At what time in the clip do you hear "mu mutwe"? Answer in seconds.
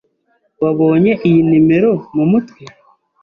2.15-2.63